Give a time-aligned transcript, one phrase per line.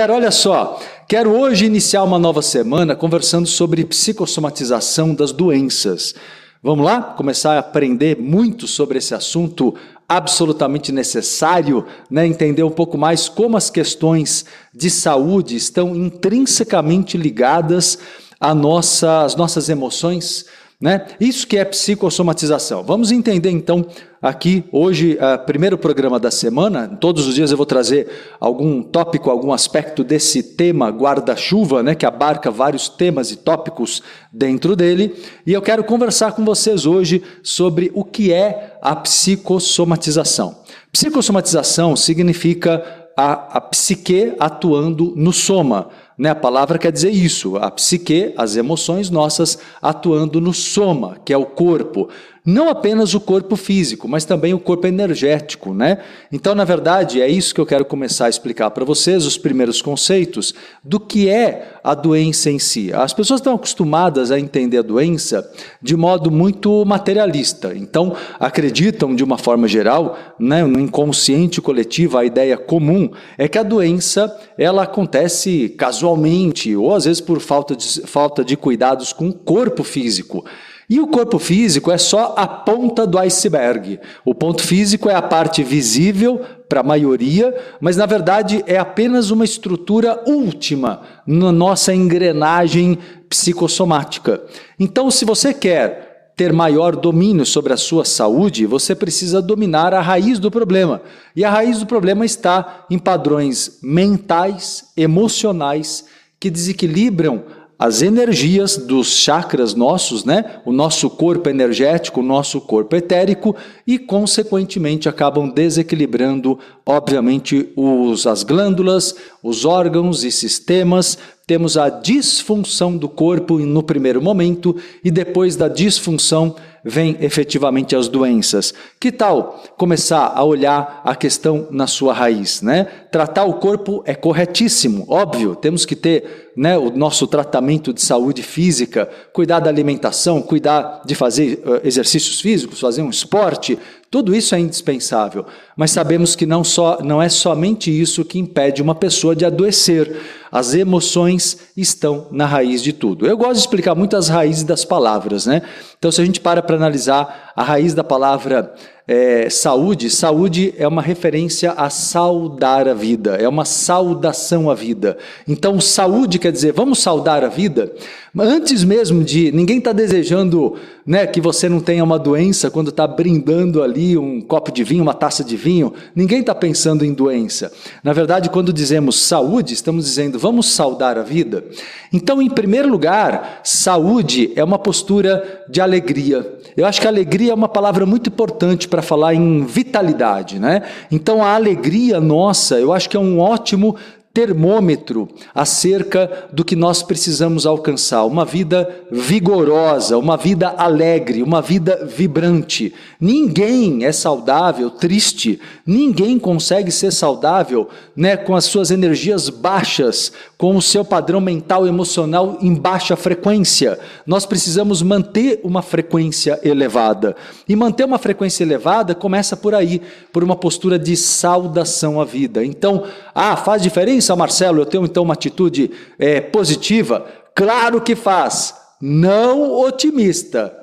[0.00, 0.78] Olha só,
[1.08, 6.14] quero hoje iniciar uma nova semana conversando sobre psicossomatização das doenças.
[6.62, 7.02] Vamos lá?
[7.02, 9.74] Começar a aprender muito sobre esse assunto
[10.08, 12.24] absolutamente necessário, né?
[12.24, 17.98] entender um pouco mais como as questões de saúde estão intrinsecamente ligadas
[18.38, 20.46] às nossas emoções,
[20.80, 21.06] né?
[21.18, 22.84] Isso que é psicossomatização.
[22.84, 23.84] Vamos entender então
[24.22, 26.86] aqui hoje, uh, primeiro programa da semana.
[26.86, 28.08] Todos os dias eu vou trazer
[28.38, 34.02] algum tópico, algum aspecto desse tema guarda-chuva, né, que abarca vários temas e tópicos
[34.32, 35.16] dentro dele.
[35.44, 40.60] E eu quero conversar com vocês hoje sobre o que é a psicossomatização.
[40.92, 42.84] Psicossomatização significa
[43.16, 45.88] a, a psique atuando no soma.
[46.18, 46.30] Né?
[46.30, 51.36] A palavra quer dizer isso, a psique, as emoções nossas atuando no soma, que é
[51.36, 52.08] o corpo
[52.48, 55.98] não apenas o corpo físico, mas também o corpo energético, né?
[56.32, 59.82] Então, na verdade, é isso que eu quero começar a explicar para vocês, os primeiros
[59.82, 62.90] conceitos do que é a doença em si.
[62.90, 65.46] As pessoas estão acostumadas a entender a doença
[65.82, 67.74] de modo muito materialista.
[67.76, 73.58] Então, acreditam de uma forma geral, né, no inconsciente coletivo, a ideia comum é que
[73.58, 79.28] a doença ela acontece casualmente ou às vezes por falta de, falta de cuidados com
[79.28, 80.46] o corpo físico.
[80.88, 84.00] E o corpo físico é só a ponta do iceberg.
[84.24, 89.30] O ponto físico é a parte visível para a maioria, mas na verdade é apenas
[89.30, 94.42] uma estrutura última na nossa engrenagem psicossomática.
[94.80, 100.00] Então, se você quer ter maior domínio sobre a sua saúde, você precisa dominar a
[100.00, 101.02] raiz do problema.
[101.34, 106.06] E a raiz do problema está em padrões mentais, emocionais,
[106.40, 107.42] que desequilibram
[107.78, 110.60] as energias dos chakras nossos, né?
[110.64, 113.54] O nosso corpo energético, o nosso corpo etérico
[113.86, 121.16] e consequentemente acabam desequilibrando, obviamente, os, as glândulas, os órgãos e sistemas.
[121.46, 128.08] Temos a disfunção do corpo no primeiro momento e depois da disfunção vem efetivamente as
[128.08, 128.72] doenças.
[129.00, 132.84] Que tal começar a olhar a questão na sua raiz, né?
[133.10, 138.42] Tratar o corpo é corretíssimo, óbvio, temos que ter né, o nosso tratamento de saúde
[138.42, 143.78] física, cuidar da alimentação, cuidar de fazer uh, exercícios físicos, fazer um esporte,
[144.10, 145.44] tudo isso é indispensável,
[145.76, 150.16] mas sabemos que não, só, não é somente isso que impede uma pessoa de adoecer.
[150.50, 153.26] As emoções estão na raiz de tudo.
[153.26, 155.62] Eu gosto de explicar muito as raízes das palavras, né?
[155.98, 158.72] Então, se a gente para para analisar a raiz da palavra
[159.08, 165.16] é, saúde, saúde é uma referência a saudar a vida, é uma saudação à vida.
[165.48, 167.90] Então, saúde quer dizer, vamos saudar a vida?
[168.38, 169.50] Antes mesmo de.
[169.50, 170.76] Ninguém está desejando
[171.06, 175.02] né, que você não tenha uma doença quando está brindando ali um copo de vinho,
[175.02, 175.94] uma taça de vinho.
[176.14, 177.72] Ninguém está pensando em doença.
[178.04, 181.64] Na verdade, quando dizemos saúde, estamos dizendo vamos saudar a vida.
[182.12, 186.58] Então, em primeiro lugar, saúde é uma postura de alegria.
[186.76, 190.82] Eu acho que alegria é uma palavra muito importante para falar em vitalidade, né?
[191.10, 193.96] Então, a alegria nossa, eu acho que é um ótimo
[194.38, 198.24] termômetro acerca do que nós precisamos alcançar.
[198.24, 202.94] Uma vida vigorosa, uma vida alegre, uma vida vibrante.
[203.20, 210.76] Ninguém é saudável triste, ninguém consegue ser saudável né, com as suas energias baixas, com
[210.76, 213.98] o seu padrão mental e emocional em baixa frequência.
[214.24, 217.34] Nós precisamos manter uma frequência elevada.
[217.68, 220.00] E manter uma frequência elevada começa por aí,
[220.32, 222.64] por uma postura de saudação à vida.
[222.64, 223.04] Então,
[223.34, 224.27] ah, faz diferença?
[224.28, 227.26] Pensa, Marcelo, eu tenho então uma atitude é, positiva?
[227.54, 228.74] Claro que faz.
[229.00, 230.74] Não otimista.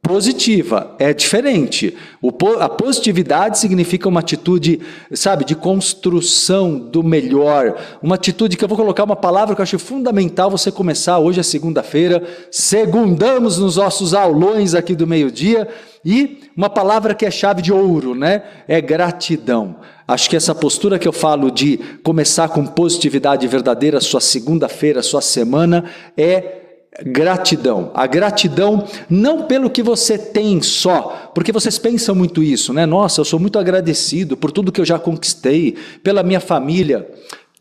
[0.00, 1.96] Positiva é diferente.
[2.20, 4.80] O, a positividade significa uma atitude,
[5.12, 7.76] sabe, de construção do melhor.
[8.02, 11.18] Uma atitude que eu vou colocar uma palavra que eu acho fundamental você começar.
[11.18, 15.68] Hoje é segunda-feira, segundamos nos nossos aulões aqui do meio-dia.
[16.04, 18.42] E uma palavra que é chave de ouro, né?
[18.68, 19.76] É gratidão.
[20.06, 25.22] Acho que essa postura que eu falo de começar com positividade verdadeira, sua segunda-feira, sua
[25.22, 25.84] semana,
[26.16, 26.62] é
[27.02, 27.90] gratidão.
[27.94, 32.86] A gratidão não pelo que você tem só, porque vocês pensam muito isso, né?
[32.86, 37.08] Nossa, eu sou muito agradecido por tudo que eu já conquistei, pela minha família.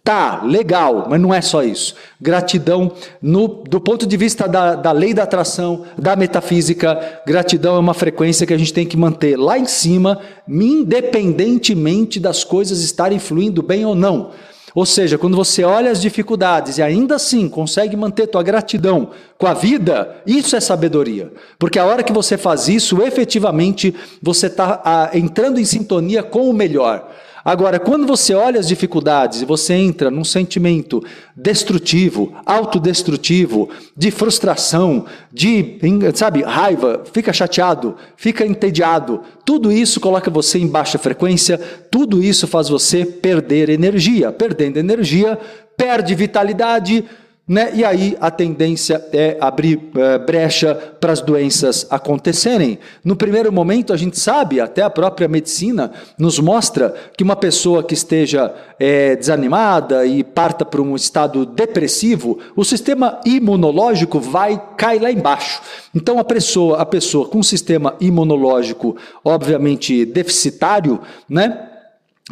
[0.05, 1.95] Tá, legal, mas não é só isso.
[2.19, 2.91] Gratidão,
[3.21, 7.93] no, do ponto de vista da, da lei da atração, da metafísica, gratidão é uma
[7.93, 13.63] frequência que a gente tem que manter lá em cima, independentemente das coisas estarem fluindo
[13.63, 14.31] bem ou não.
[14.75, 19.47] Ou seja, quando você olha as dificuldades e ainda assim consegue manter tua gratidão com
[19.47, 21.31] a vida, isso é sabedoria.
[21.57, 26.49] Porque a hora que você faz isso, efetivamente você está ah, entrando em sintonia com
[26.49, 27.09] o melhor.
[27.45, 31.03] Agora, quando você olha as dificuldades e você entra num sentimento
[31.35, 35.77] destrutivo, autodestrutivo, de frustração, de,
[36.13, 41.59] sabe, raiva, fica chateado, fica entediado, tudo isso coloca você em baixa frequência,
[41.91, 44.31] tudo isso faz você perder energia.
[44.31, 45.37] Perdendo energia,
[45.75, 47.03] perde vitalidade,
[47.45, 47.71] né?
[47.73, 52.79] E aí a tendência é abrir é, brecha para as doenças acontecerem.
[53.03, 57.83] No primeiro momento, a gente sabe, até a própria medicina nos mostra que uma pessoa
[57.83, 65.01] que esteja é, desanimada e parta para um estado depressivo, o sistema imunológico vai cair
[65.01, 65.61] lá embaixo.
[65.93, 71.69] Então a pessoa, a pessoa com um sistema imunológico obviamente deficitário, né?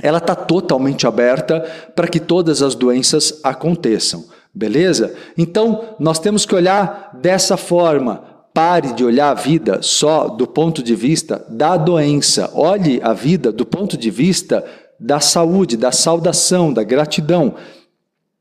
[0.02, 1.60] Ela está totalmente aberta
[1.94, 4.24] para que todas as doenças aconteçam.
[4.54, 5.14] Beleza?
[5.38, 8.24] Então, nós temos que olhar dessa forma.
[8.54, 12.52] Pare de olhar a vida só do ponto de vista da doença.
[12.54, 14.66] Olhe a vida do ponto de vista
[15.00, 17.56] da saúde, da saudação, da gratidão.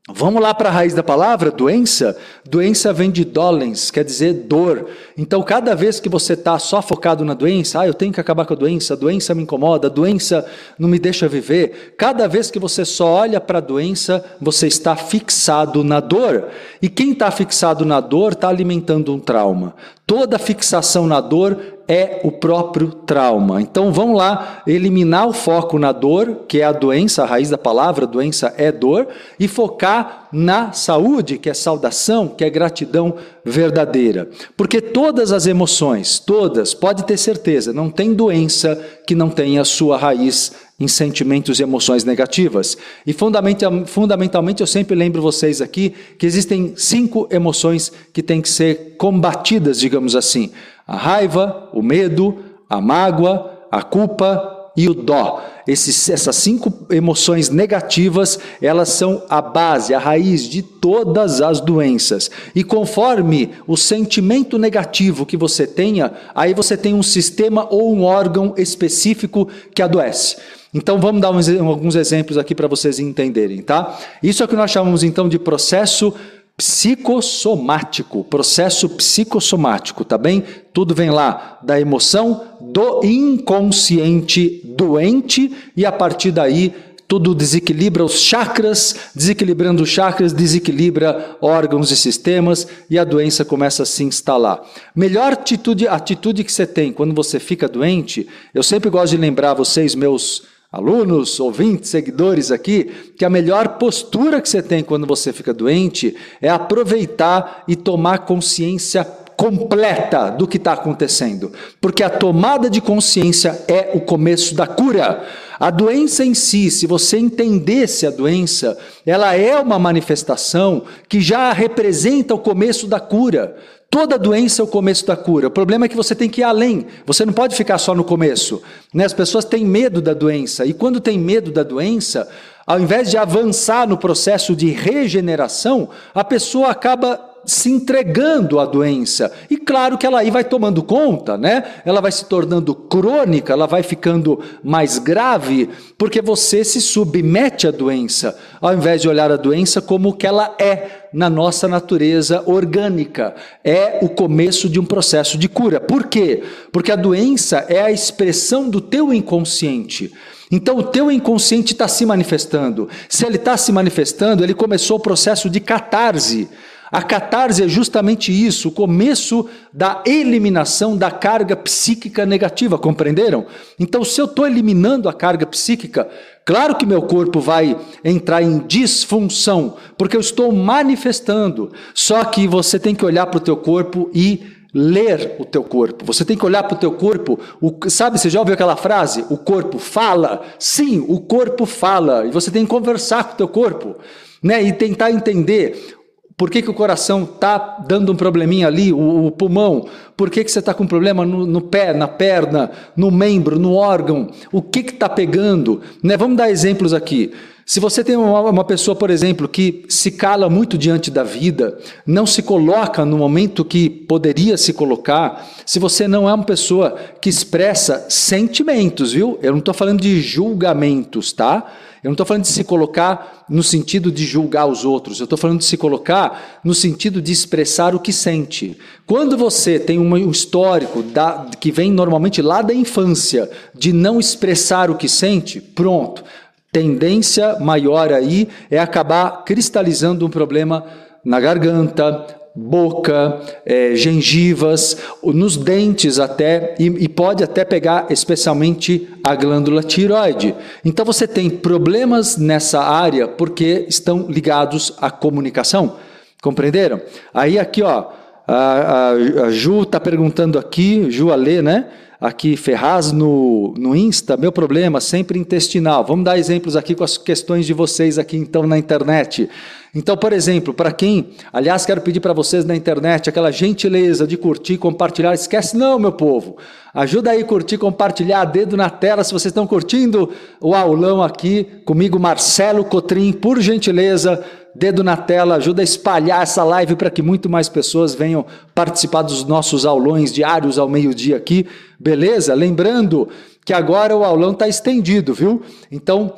[0.09, 2.17] Vamos lá para a raiz da palavra, doença?
[2.43, 4.89] Doença vem de dolens, quer dizer dor.
[5.15, 8.47] Então, cada vez que você está só focado na doença, ah, eu tenho que acabar
[8.47, 10.43] com a doença, a doença me incomoda, a doença
[10.79, 11.93] não me deixa viver.
[11.99, 16.47] Cada vez que você só olha para a doença, você está fixado na dor.
[16.81, 19.75] E quem está fixado na dor está alimentando um trauma.
[20.07, 23.61] Toda fixação na dor é o próprio trauma.
[23.61, 27.57] Então vamos lá eliminar o foco na dor, que é a doença, a raiz da
[27.57, 29.07] palavra, doença é dor,
[29.39, 34.29] e focar na saúde, que é saudação, que é gratidão verdadeira.
[34.55, 39.97] Porque todas as emoções, todas, pode ter certeza, não tem doença que não tenha sua
[39.97, 42.75] raiz em sentimentos e emoções negativas.
[43.05, 48.95] E fundamentalmente eu sempre lembro vocês aqui que existem cinco emoções que têm que ser
[48.97, 50.49] combatidas, digamos assim:
[50.91, 52.39] a raiva, o medo,
[52.69, 55.41] a mágoa, a culpa e o dó.
[55.65, 62.29] Esses, essas cinco emoções negativas, elas são a base, a raiz de todas as doenças.
[62.53, 68.03] E conforme o sentimento negativo que você tenha, aí você tem um sistema ou um
[68.03, 70.35] órgão específico que adoece.
[70.73, 73.97] Então vamos dar uns, alguns exemplos aqui para vocês entenderem, tá?
[74.21, 76.13] Isso é o que nós chamamos então de processo
[76.61, 80.43] psicossomático, processo psicossomático, tá bem?
[80.71, 86.71] Tudo vem lá da emoção do inconsciente doente e a partir daí
[87.07, 93.81] tudo desequilibra os chakras, desequilibrando os chakras, desequilibra órgãos e sistemas e a doença começa
[93.81, 94.61] a se instalar.
[94.95, 99.55] Melhor atitude, atitude que você tem quando você fica doente, eu sempre gosto de lembrar
[99.55, 102.85] vocês, meus alunos, ouvintes, seguidores aqui,
[103.17, 108.19] que a melhor postura que você tem quando você fica doente é aproveitar e tomar
[108.19, 109.03] consciência
[109.35, 111.51] completa do que está acontecendo,
[111.81, 115.25] porque a tomada de consciência é o começo da cura.
[115.61, 118.75] A doença em si, se você entendesse a doença,
[119.05, 123.55] ela é uma manifestação que já representa o começo da cura.
[123.87, 125.49] Toda doença é o começo da cura.
[125.49, 126.87] O problema é que você tem que ir além.
[127.05, 128.59] Você não pode ficar só no começo.
[128.91, 129.05] Né?
[129.05, 130.65] As pessoas têm medo da doença.
[130.65, 132.27] E quando tem medo da doença,
[132.65, 139.31] ao invés de avançar no processo de regeneração, a pessoa acaba se entregando à doença.
[139.49, 141.63] E claro que ela aí vai tomando conta, né?
[141.85, 147.71] Ela vai se tornando crônica, ela vai ficando mais grave, porque você se submete à
[147.71, 153.35] doença, ao invés de olhar a doença como que ela é na nossa natureza orgânica.
[153.63, 155.79] É o começo de um processo de cura.
[155.79, 156.43] Por quê?
[156.71, 160.11] Porque a doença é a expressão do teu inconsciente.
[160.51, 162.89] Então o teu inconsciente está se manifestando.
[163.07, 166.49] Se ele está se manifestando, ele começou o processo de catarse.
[166.91, 173.45] A catarse é justamente isso, o começo da eliminação da carga psíquica negativa, compreenderam?
[173.79, 176.09] Então, se eu estou eliminando a carga psíquica,
[176.43, 181.71] claro que meu corpo vai entrar em disfunção, porque eu estou manifestando.
[181.93, 184.43] Só que você tem que olhar para o teu corpo e
[184.73, 186.03] ler o teu corpo.
[186.03, 187.39] Você tem que olhar para o teu corpo.
[187.61, 189.25] O, sabe, você já ouviu aquela frase?
[189.29, 190.41] O corpo fala?
[190.59, 192.25] Sim, o corpo fala.
[192.25, 193.95] E você tem que conversar com o teu corpo.
[194.43, 196.00] Né, e tentar entender
[196.41, 199.85] por que, que o coração está dando um probleminha ali, o, o pulmão?
[200.17, 203.75] Por que, que você está com problema no, no, pé, na perna, no membro, no
[203.75, 204.27] órgão?
[204.51, 205.81] O que está pegando?
[206.01, 206.17] Né?
[206.17, 207.31] Vamos dar exemplos aqui.
[207.63, 211.77] Se você tem uma, uma, pessoa, por exemplo, que se cala muito diante da vida,
[212.07, 216.97] não se coloca no momento que poderia se colocar, se você não é uma pessoa
[217.21, 219.37] que expressa sentimentos, viu?
[219.43, 221.71] Eu não estou falando de julgamentos, tá?
[222.03, 225.37] Eu não estou falando de se colocar no sentido de julgar os outros, eu estou
[225.37, 228.75] falando de se colocar no sentido de expressar o que sente.
[229.05, 234.89] Quando você tem um histórico da, que vem normalmente lá da infância, de não expressar
[234.89, 236.23] o que sente, pronto.
[236.71, 240.83] tendência maior aí é acabar cristalizando um problema
[241.23, 249.35] na garganta, boca, é, gengivas, nos dentes até, e, e, pode até pegar especialmente a
[249.35, 250.53] glândula tiroide.
[250.83, 255.95] Então você tem problemas nessa área porque estão ligados à comunicação.
[256.41, 256.99] Compreenderam?
[257.33, 258.07] Aí aqui, ó,
[258.47, 259.09] a, a,
[259.45, 261.85] a Ju está perguntando aqui, Ju Alê, né?
[262.21, 266.05] Aqui Ferraz no, no Insta, meu problema sempre intestinal.
[266.05, 269.49] Vamos dar exemplos aqui com as questões de vocês aqui então na internet.
[269.93, 274.37] Então, por exemplo, para quem, aliás, quero pedir para vocês na internet aquela gentileza de
[274.37, 276.57] curtir, compartilhar, esquece não, meu povo.
[276.93, 280.29] Ajuda aí curtir, compartilhar, dedo na tela se vocês estão curtindo
[280.61, 284.41] o aulão aqui comigo, Marcelo Cotrim, por gentileza,
[284.73, 289.21] dedo na tela, ajuda a espalhar essa live para que muito mais pessoas venham participar
[289.21, 291.67] dos nossos aulões diários ao meio-dia aqui,
[291.99, 292.53] beleza?
[292.53, 293.27] Lembrando
[293.65, 295.61] que agora o aulão está estendido, viu?
[295.91, 296.33] Então,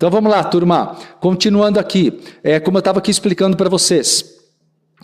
[0.00, 0.96] Então vamos lá, turma.
[1.20, 4.39] Continuando aqui, é, como eu estava aqui explicando para vocês.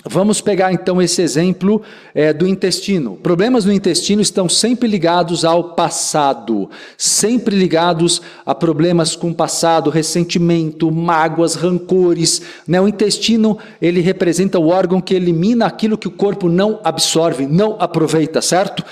[0.08, 1.82] Vamos pegar então esse exemplo
[2.14, 3.16] é, do intestino.
[3.16, 9.90] Problemas no intestino estão sempre ligados ao passado, sempre ligados a problemas com o passado,
[9.90, 12.40] ressentimento, mágoas, rancores.
[12.68, 12.80] Né?
[12.80, 17.76] O intestino ele representa o órgão que elimina aquilo que o corpo não absorve, não
[17.80, 18.84] aproveita, certo?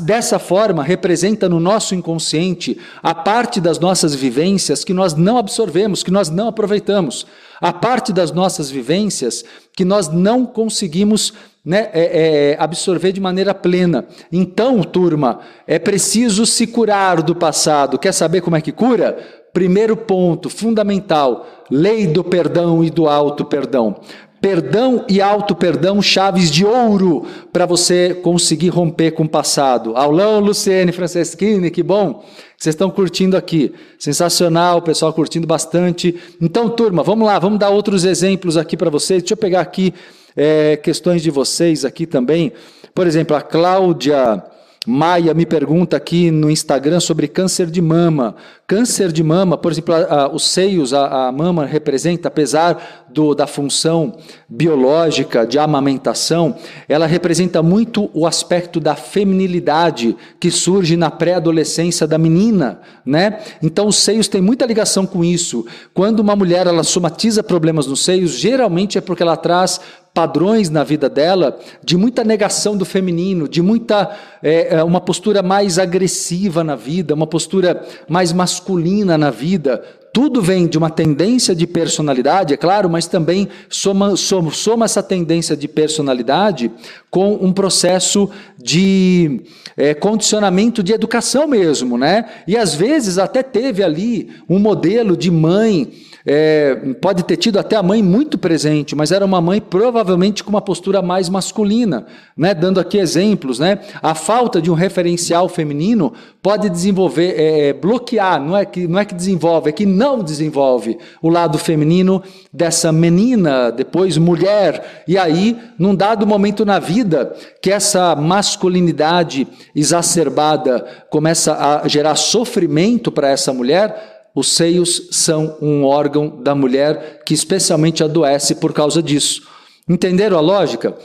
[0.00, 6.02] Dessa forma, representa no nosso inconsciente a parte das nossas vivências que nós não absorvemos,
[6.02, 7.26] que nós não aproveitamos
[7.60, 9.44] a parte das nossas vivências
[9.76, 11.32] que nós não conseguimos
[11.64, 14.06] né, é, é, absorver de maneira plena.
[14.32, 17.98] Então, turma, é preciso se curar do passado.
[17.98, 19.18] Quer saber como é que cura?
[19.52, 24.00] Primeiro ponto, fundamental: lei do perdão e do auto perdão.
[24.40, 29.94] Perdão e auto-perdão, chaves de ouro para você conseguir romper com o passado.
[29.94, 32.24] Aulão, Luciene Franceschini, que bom.
[32.56, 33.72] Vocês estão curtindo aqui.
[33.98, 36.18] Sensacional, o pessoal curtindo bastante.
[36.40, 39.22] Então, turma, vamos lá, vamos dar outros exemplos aqui para vocês.
[39.22, 39.92] Deixa eu pegar aqui
[40.34, 42.50] é, questões de vocês aqui também.
[42.94, 44.42] Por exemplo, a Cláudia.
[44.86, 48.34] Maia me pergunta aqui no Instagram sobre câncer de mama.
[48.66, 53.34] Câncer de mama, por exemplo, a, a, os seios, a, a, mama representa, apesar do,
[53.34, 54.16] da função
[54.48, 56.56] biológica de amamentação,
[56.88, 63.38] ela representa muito o aspecto da feminilidade que surge na pré-adolescência da menina, né?
[63.62, 65.66] Então os seios têm muita ligação com isso.
[65.92, 69.78] Quando uma mulher ela somatiza problemas nos seios, geralmente é porque ela traz
[70.12, 75.42] padrões na vida dela de muita negação do feminino, de muita é, é, uma postura
[75.42, 79.82] mais agressiva na vida, uma postura mais masculina na vida.
[80.12, 85.02] Tudo vem de uma tendência de personalidade, é claro, mas também soma, soma, soma essa
[85.02, 86.68] tendência de personalidade
[87.08, 89.42] com um processo de
[89.76, 92.28] é, condicionamento de educação mesmo, né?
[92.48, 95.92] E às vezes até teve ali um modelo de mãe
[96.26, 100.50] é, pode ter tido até a mãe muito presente, mas era uma mãe provavelmente com
[100.50, 102.54] uma postura mais masculina, né?
[102.54, 103.58] dando aqui exemplos.
[103.58, 103.78] Né?
[104.02, 106.12] A falta de um referencial feminino
[106.42, 110.22] pode desenvolver, é, é, bloquear, não é, que, não é que desenvolve, é que não
[110.22, 112.22] desenvolve o lado feminino
[112.52, 120.84] dessa menina, depois mulher, e aí, num dado momento na vida, que essa masculinidade exacerbada
[121.10, 127.34] começa a gerar sofrimento para essa mulher, os seios são um órgão da mulher que
[127.34, 129.42] especialmente adoece por causa disso.
[129.88, 130.96] Entenderam a lógica?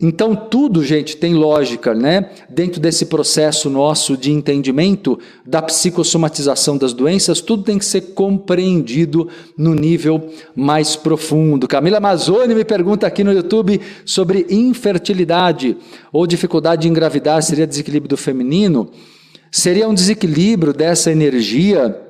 [0.00, 2.30] Então, tudo, gente, tem lógica, né?
[2.48, 9.28] Dentro desse processo nosso de entendimento da psicossomatização das doenças, tudo tem que ser compreendido
[9.56, 11.66] no nível mais profundo.
[11.66, 15.76] Camila Mazzoni me pergunta aqui no YouTube sobre infertilidade
[16.12, 18.88] ou dificuldade de engravidar, seria desequilíbrio do feminino?
[19.50, 22.07] Seria um desequilíbrio dessa energia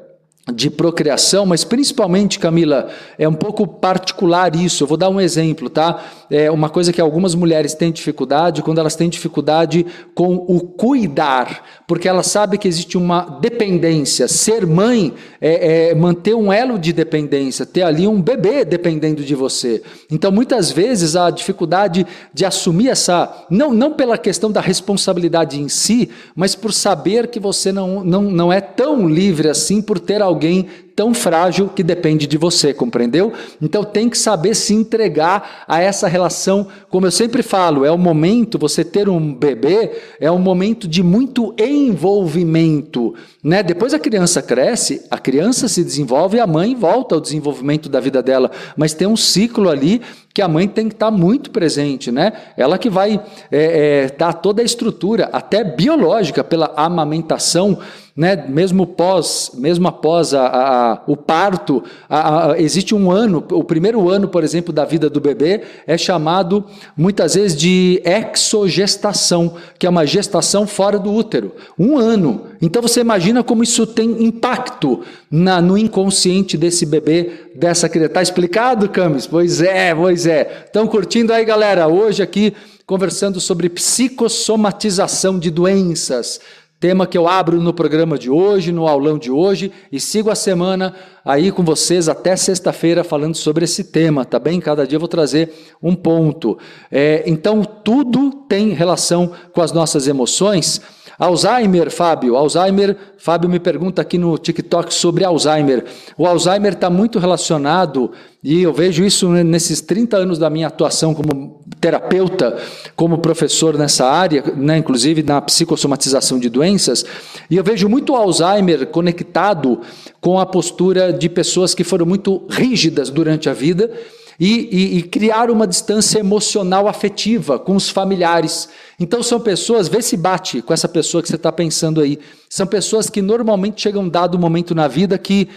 [0.52, 2.88] de procriação, mas principalmente, Camila,
[3.18, 4.82] é um pouco particular isso.
[4.82, 6.04] Eu vou dar um exemplo, tá?
[6.30, 11.62] É uma coisa que algumas mulheres têm dificuldade quando elas têm dificuldade com o cuidar,
[11.86, 14.28] porque ela sabe que existe uma dependência.
[14.28, 19.34] Ser mãe é, é manter um elo de dependência, ter ali um bebê dependendo de
[19.34, 19.82] você.
[20.10, 25.68] Então, muitas vezes a dificuldade de assumir essa, não, não pela questão da responsabilidade em
[25.68, 30.22] si, mas por saber que você não, não, não é tão livre assim por ter
[30.22, 33.32] alguém alguém tão frágil que depende de você, compreendeu?
[33.62, 36.66] Então tem que saber se entregar a essa relação.
[36.90, 41.00] Como eu sempre falo, é o momento, você ter um bebê, é um momento de
[41.00, 43.14] muito envolvimento.
[43.44, 43.62] Né?
[43.62, 48.00] Depois a criança cresce, a criança se desenvolve e a mãe volta ao desenvolvimento da
[48.00, 48.50] vida dela.
[48.76, 50.02] Mas tem um ciclo ali
[50.34, 52.32] que a mãe tem que estar muito presente, né?
[52.56, 57.78] Ela que vai é, é, dar toda a estrutura, até biológica, pela amamentação
[58.18, 64.09] né, mesmo pós, mesmo após a, a, o parto, a, existe um ano, o primeiro
[64.09, 66.64] ano, por exemplo, da vida do bebê é chamado
[66.97, 72.47] muitas vezes de exogestação, que é uma gestação fora do útero, um ano.
[72.61, 78.11] Então você imagina como isso tem impacto na, no inconsciente desse bebê, dessa criança.
[78.11, 79.26] Está explicado, Camis?
[79.26, 80.64] Pois é, pois é.
[80.66, 81.88] Estão curtindo aí, galera?
[81.88, 82.54] Hoje aqui
[82.88, 86.40] conversando sobre psicossomatização de doenças.
[86.80, 90.37] Tema que eu abro no programa de hoje, no aulão de hoje, e sigo a
[90.37, 90.94] semana
[91.25, 94.61] aí com vocês até sexta-feira falando sobre esse tema, tá bem?
[94.61, 96.56] Cada dia eu vou trazer um ponto.
[96.88, 100.80] É, então, tudo tem relação com as nossas emoções.
[101.18, 105.84] Alzheimer, Fábio, Alzheimer, Fábio me pergunta aqui no TikTok sobre Alzheimer.
[106.16, 111.12] O Alzheimer está muito relacionado, e eu vejo isso nesses 30 anos da minha atuação
[111.12, 112.56] como terapeuta,
[112.94, 117.04] como professor nessa área, né, inclusive na psicossomatização de doenças,
[117.50, 119.80] e eu vejo muito Alzheimer conectado
[120.20, 123.90] com a postura de pessoas que foram muito rígidas durante a vida
[124.38, 128.68] e, e, e criar uma distância emocional afetiva com os familiares.
[128.99, 132.18] Então são pessoas, vê se bate com essa pessoa que você está pensando aí.
[132.49, 135.49] São pessoas que normalmente chegam um dado momento na vida que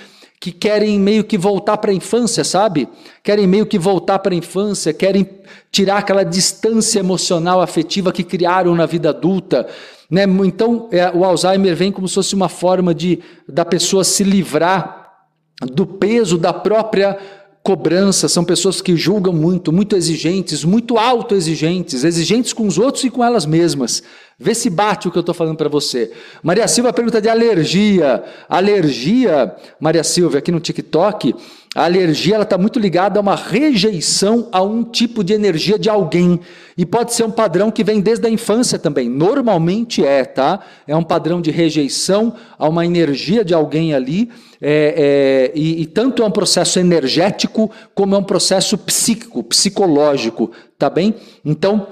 [0.41, 2.89] que querem meio que voltar para a infância, sabe?
[3.21, 5.29] Querem meio que voltar para a infância, querem
[5.71, 9.67] tirar aquela distância emocional, afetiva que criaram na vida adulta.
[10.09, 10.23] Né?
[10.43, 15.13] Então, é, o Alzheimer vem como se fosse uma forma de da pessoa se livrar
[15.61, 17.19] do peso da própria
[17.63, 23.09] cobrança, são pessoas que julgam muito, muito exigentes, muito autoexigentes, exigentes com os outros e
[23.09, 24.01] com elas mesmas.
[24.37, 26.11] Vê se bate o que eu estou falando para você.
[26.41, 28.23] Maria Silva pergunta de alergia.
[28.49, 31.35] Alergia, Maria Silva, aqui no TikTok,
[31.73, 36.37] a alergia está muito ligada a uma rejeição a um tipo de energia de alguém.
[36.77, 39.07] E pode ser um padrão que vem desde a infância também.
[39.07, 40.59] Normalmente é, tá?
[40.85, 44.29] É um padrão de rejeição a uma energia de alguém ali.
[44.61, 50.51] É, é, e, e tanto é um processo energético como é um processo psíquico, psicológico,
[50.77, 51.15] tá bem?
[51.45, 51.87] Então,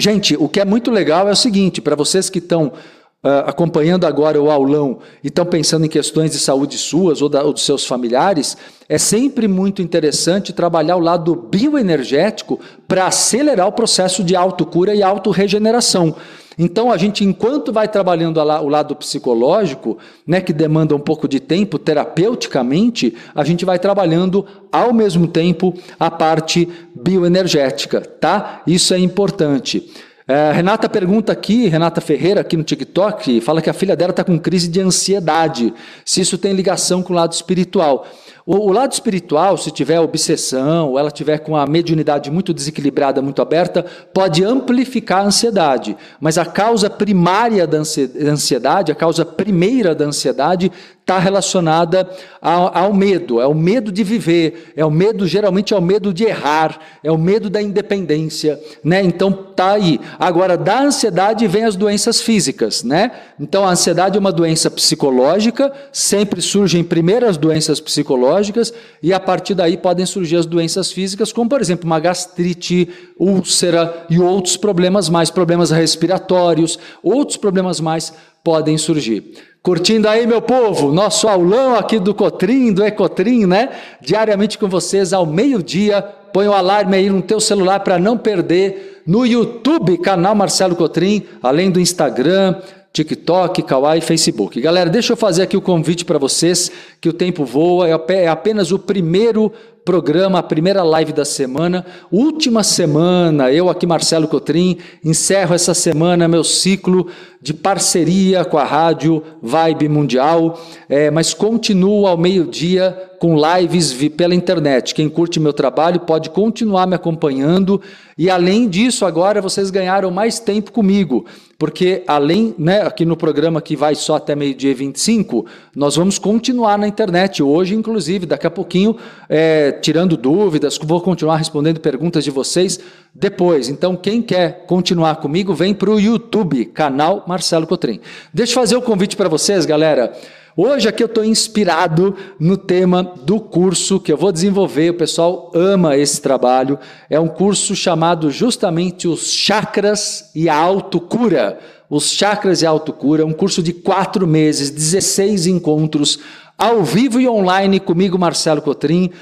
[0.00, 2.72] Gente, o que é muito legal é o seguinte: para vocês que estão
[3.20, 7.42] Uh, acompanhando agora o aulão e estão pensando em questões de saúde suas ou, da,
[7.42, 8.56] ou, dos seus familiares,
[8.88, 15.02] é sempre muito interessante trabalhar o lado bioenergético para acelerar o processo de autocura e
[15.02, 16.14] autorregeneração.
[16.58, 21.38] Então, a gente, enquanto vai trabalhando o lado psicológico, né, que demanda um pouco de
[21.38, 28.62] tempo terapeuticamente, a gente vai trabalhando ao mesmo tempo a parte bioenergética, tá?
[28.66, 29.88] Isso é importante.
[30.30, 34.22] É, Renata pergunta aqui, Renata Ferreira, aqui no TikTok, fala que a filha dela está
[34.22, 35.72] com crise de ansiedade,
[36.04, 38.06] se isso tem ligação com o lado espiritual.
[38.44, 43.22] O, o, lado espiritual, se tiver obsessão, ou ela tiver com a mediunidade muito desequilibrada,
[43.22, 45.96] muito aberta, pode amplificar a ansiedade.
[46.20, 50.70] Mas a causa primária da ansiedade, a causa primeira da ansiedade,
[51.08, 52.06] está relacionada
[52.38, 56.12] ao, ao, medo, é o medo de viver, é o medo, geralmente é o medo
[56.12, 59.02] de errar, é o medo da independência, né?
[59.02, 59.98] Então tá aí.
[60.18, 63.10] Agora, da ansiedade vem as doenças físicas, né?
[63.40, 69.18] Então a ansiedade é uma doença psicológica, sempre surgem primeiro as doenças psicológicas e a
[69.18, 74.58] partir daí podem surgir as doenças físicas, como por exemplo uma gastrite, úlcera e outros
[74.58, 79.34] problemas mais, problemas respiratórios, outros problemas mais podem surgir.
[79.62, 83.70] Curtindo aí, meu povo, nosso aulão aqui do Cotrim, do Ecotrim, né?
[84.00, 86.00] Diariamente com vocês ao meio-dia.
[86.32, 89.02] Põe o alarme aí no teu celular para não perder.
[89.06, 92.56] No YouTube, canal Marcelo Cotrim, além do Instagram,
[92.92, 94.60] TikTok, Kawaii e Facebook.
[94.60, 96.70] Galera, deixa eu fazer aqui o convite para vocês,
[97.00, 99.52] que o tempo voa, é apenas o primeiro
[99.88, 106.28] programa, a primeira live da semana, última semana, eu aqui, Marcelo Cotrim, encerro essa semana
[106.28, 107.06] meu ciclo
[107.40, 114.34] de parceria com a rádio Vibe Mundial, é, mas continuo ao meio-dia com lives pela
[114.34, 114.94] internet.
[114.94, 117.80] Quem curte meu trabalho pode continuar me acompanhando.
[118.16, 121.24] E além disso, agora vocês ganharam mais tempo comigo,
[121.58, 125.44] porque além, né, aqui no programa que vai só até meio-dia 25,
[125.74, 127.42] nós vamos continuar na internet.
[127.42, 128.96] Hoje, inclusive, daqui a pouquinho,
[129.28, 132.78] é, tirando dúvidas, vou continuar respondendo perguntas de vocês
[133.12, 133.68] depois.
[133.68, 137.98] Então, quem quer continuar comigo, vem para o YouTube, canal Marcelo Cotrim.
[138.32, 140.12] Deixa eu fazer o um convite para vocês, galera.
[140.60, 144.90] Hoje aqui eu estou inspirado no tema do curso que eu vou desenvolver.
[144.90, 146.76] O pessoal ama esse trabalho.
[147.08, 151.60] É um curso chamado justamente os chakras e a autocura.
[151.88, 156.18] Os chakras e a autocura, um curso de quatro meses, 16 encontros,
[156.58, 159.12] ao vivo e online comigo, Marcelo Cotrim.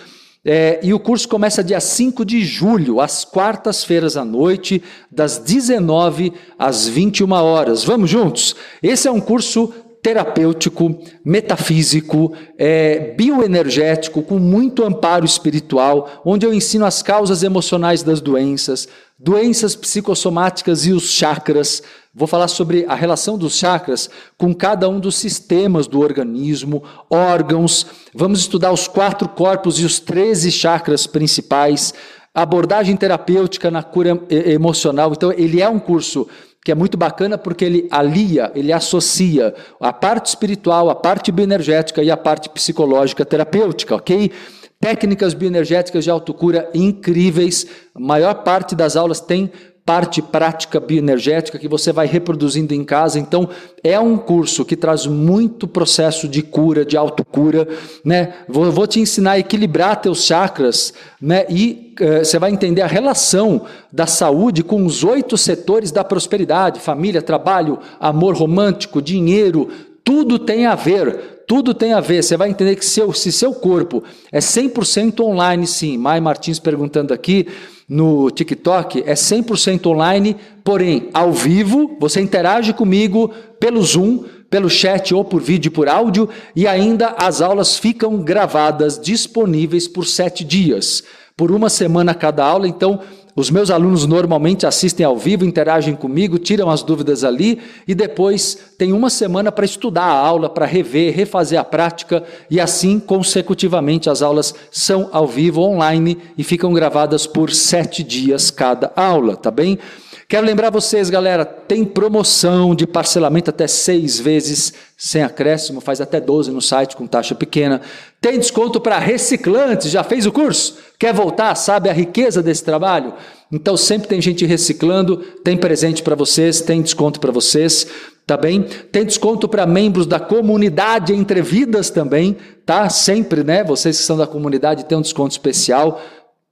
[0.42, 6.32] É, e o curso começa dia 5 de julho, às quartas-feiras à noite, das 19
[6.58, 7.84] às 21 horas.
[7.84, 8.56] Vamos juntos?
[8.82, 9.74] Esse é um curso
[10.06, 18.20] terapêutico, metafísico, é, bioenergético, com muito amparo espiritual, onde eu ensino as causas emocionais das
[18.20, 18.86] doenças,
[19.18, 21.82] doenças psicossomáticas e os chakras.
[22.14, 27.84] Vou falar sobre a relação dos chakras com cada um dos sistemas do organismo, órgãos.
[28.14, 31.92] Vamos estudar os quatro corpos e os 13 chakras principais,
[32.32, 35.10] abordagem terapêutica na cura emocional.
[35.10, 36.28] Então, ele é um curso
[36.66, 42.02] que é muito bacana porque ele alia, ele associa a parte espiritual, a parte bioenergética
[42.02, 44.32] e a parte psicológica terapêutica, ok?
[44.80, 47.68] Técnicas bioenergéticas de autocura incríveis.
[47.94, 49.52] A maior parte das aulas tem
[49.86, 53.20] parte prática bioenergética que você vai reproduzindo em casa.
[53.20, 53.48] Então,
[53.84, 57.68] é um curso que traz muito processo de cura, de autocura,
[58.04, 58.34] né?
[58.48, 61.46] Vou, vou te ensinar a equilibrar teus chakras, né?
[61.48, 66.80] E uh, você vai entender a relação da saúde com os oito setores da prosperidade:
[66.80, 69.68] família, trabalho, amor romântico, dinheiro,
[70.02, 71.44] tudo tem a ver.
[71.46, 72.24] Tudo tem a ver.
[72.24, 75.96] Você vai entender que seu, se seu corpo é 100% online, sim.
[75.96, 77.46] Mai Martins perguntando aqui
[77.88, 85.14] no TikTok é 100% online, porém ao vivo, você interage comigo pelo Zoom, pelo chat
[85.14, 91.04] ou por vídeo por áudio e ainda as aulas ficam gravadas disponíveis por sete dias,
[91.36, 92.66] por uma semana cada aula.
[92.66, 93.00] Então
[93.36, 98.56] os meus alunos normalmente assistem ao vivo, interagem comigo, tiram as dúvidas ali e depois
[98.78, 104.08] tem uma semana para estudar a aula, para rever, refazer a prática e assim consecutivamente
[104.08, 109.50] as aulas são ao vivo, online e ficam gravadas por sete dias cada aula, tá
[109.50, 109.78] bem?
[110.28, 116.20] Quero lembrar vocês, galera, tem promoção de parcelamento até seis vezes sem acréscimo, faz até
[116.20, 117.80] 12 no site com taxa pequena.
[118.20, 120.78] Tem desconto para reciclantes, já fez o curso?
[120.98, 121.54] Quer voltar?
[121.54, 123.14] Sabe a riqueza desse trabalho?
[123.52, 127.86] Então sempre tem gente reciclando, tem presente para vocês, tem desconto para vocês,
[128.26, 128.62] tá bem?
[128.90, 132.88] Tem desconto para membros da comunidade Entre Vidas também, tá?
[132.88, 133.62] Sempre, né?
[133.62, 136.00] Vocês que são da comunidade têm um desconto especial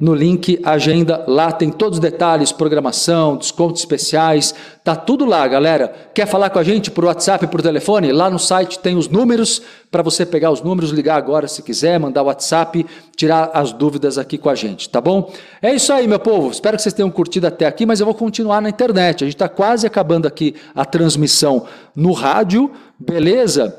[0.00, 1.24] no link agenda.
[1.28, 5.92] Lá tem todos os detalhes, programação, descontos especiais, tá tudo lá, galera.
[6.14, 8.10] Quer falar com a gente por WhatsApp, por telefone?
[8.10, 12.00] Lá no site tem os números para você pegar os números, ligar agora se quiser,
[12.00, 15.30] mandar WhatsApp, tirar as dúvidas aqui com a gente, tá bom?
[15.60, 16.50] É isso aí, meu povo.
[16.50, 19.22] Espero que vocês tenham curtido até aqui, mas eu vou continuar na internet.
[19.22, 23.78] A gente está quase acabando aqui a transmissão no rádio, beleza?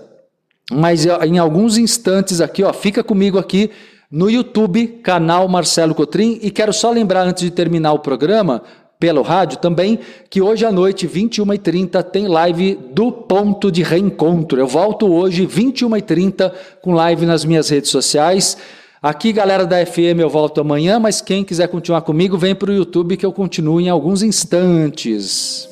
[0.72, 3.72] Mas em alguns instantes aqui, ó, fica comigo aqui
[4.14, 6.38] no YouTube, canal Marcelo Cotrim.
[6.44, 8.62] E quero só lembrar, antes de terminar o programa,
[9.00, 9.98] pelo rádio também,
[10.30, 14.60] que hoje à noite, 21h30, tem live do Ponto de Reencontro.
[14.60, 18.56] Eu volto hoje, 21h30, com live nas minhas redes sociais.
[19.02, 22.74] Aqui, galera da FM, eu volto amanhã, mas quem quiser continuar comigo, vem para o
[22.74, 25.68] YouTube que eu continuo em alguns instantes.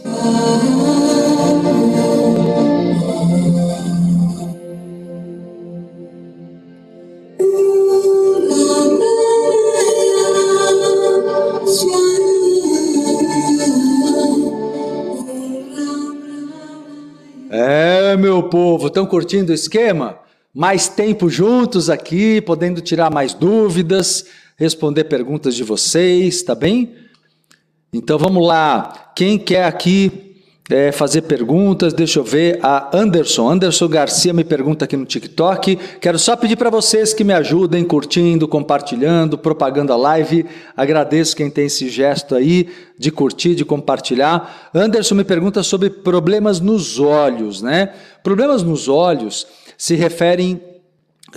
[1.87, 1.90] É,
[18.31, 20.17] meu povo, estão curtindo o esquema?
[20.53, 26.95] Mais tempo juntos aqui, podendo tirar mais dúvidas, responder perguntas de vocês, tá bem?
[27.91, 29.11] Então vamos lá.
[29.13, 30.30] Quem quer aqui
[30.71, 31.93] é, fazer perguntas.
[31.93, 32.59] Deixa eu ver.
[32.63, 35.77] A Anderson, Anderson Garcia me pergunta aqui no TikTok.
[35.99, 40.45] Quero só pedir para vocês que me ajudem curtindo, compartilhando, propagando a live.
[40.75, 44.69] Agradeço quem tem esse gesto aí de curtir, de compartilhar.
[44.73, 47.93] Anderson me pergunta sobre problemas nos olhos, né?
[48.23, 50.61] Problemas nos olhos se referem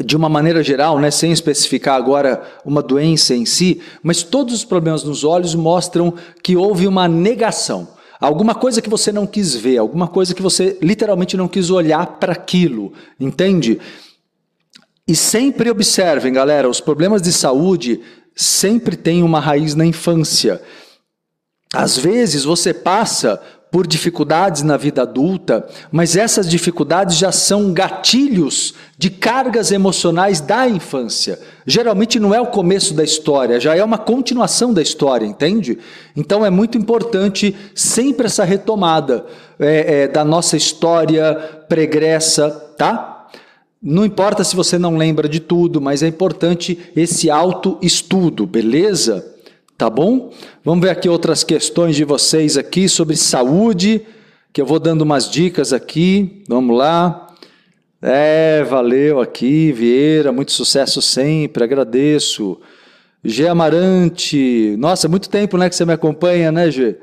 [0.05, 4.65] de uma maneira geral, né, sem especificar agora uma doença em si, mas todos os
[4.65, 7.94] problemas nos olhos mostram que houve uma negação.
[8.25, 12.07] Alguma coisa que você não quis ver, alguma coisa que você literalmente não quis olhar
[12.19, 13.79] para aquilo, entende?
[15.07, 18.01] E sempre observem, galera, os problemas de saúde
[18.35, 20.63] sempre tem uma raiz na infância.
[21.71, 23.43] Às vezes você passa
[23.75, 30.69] por dificuldades na vida adulta, mas essas dificuldades já são gatilhos de cargas emocionais da
[30.69, 31.41] infância.
[31.67, 35.77] Geralmente não é o começo da história, já é uma continuação da história, entende?
[36.15, 39.27] Então é muito importante sempre essa retomada
[39.59, 41.35] é, é, da nossa história
[41.69, 43.27] pregressa, tá?
[43.83, 49.34] Não importa se você não lembra de tudo, mas é importante esse autoestudo, beleza?
[49.77, 50.33] Tá bom?
[50.65, 54.03] Vamos ver aqui outras questões de vocês aqui sobre saúde,
[54.53, 56.45] que eu vou dando umas dicas aqui.
[56.49, 57.27] Vamos lá.
[58.01, 62.61] É, valeu aqui, Vieira, muito sucesso sempre, agradeço.
[63.25, 66.97] G Amarante, nossa, muito tempo né, que você me acompanha, né, G?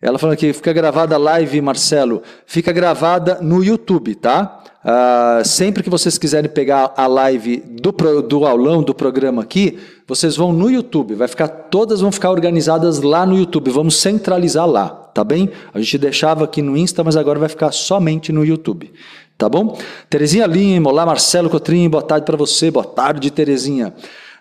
[0.00, 4.62] Ela falando que fica gravada a live, Marcelo, fica gravada no YouTube, tá?
[4.84, 7.90] Uh, sempre que vocês quiserem pegar a live do,
[8.22, 13.00] do aulão, do programa aqui, vocês vão no YouTube, vai ficar, todas vão ficar organizadas
[13.00, 15.50] lá no YouTube, vamos centralizar lá, tá bem?
[15.72, 18.92] A gente deixava aqui no Insta, mas agora vai ficar somente no YouTube,
[19.36, 19.78] tá bom?
[20.10, 23.94] Terezinha Lima, olá Marcelo Cotrim, boa tarde para você, boa tarde Terezinha.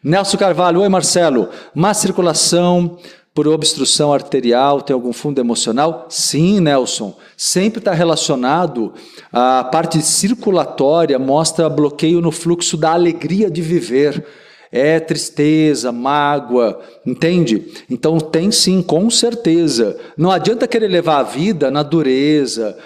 [0.03, 2.99] Nelson Carvalho, oi Marcelo, má circulação,
[3.35, 6.05] por obstrução arterial, tem algum fundo emocional?
[6.09, 7.13] Sim, Nelson.
[7.35, 8.93] Sempre está relacionado
[9.29, 14.25] à parte circulatória, mostra bloqueio no fluxo da alegria de viver.
[14.71, 17.71] É tristeza, mágoa, entende?
[17.89, 19.97] Então tem sim, com certeza.
[20.17, 22.77] Não adianta querer levar a vida na dureza,